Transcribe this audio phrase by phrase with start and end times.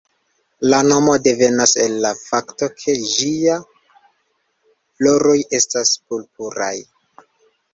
[0.73, 6.75] La nomo devenas el la fakto ke ĝiaj floroj estas purpuraj.